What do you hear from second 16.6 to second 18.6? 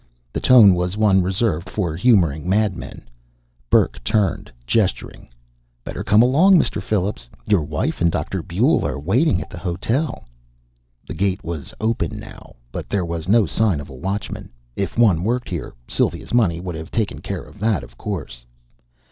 have taken care of that, of course.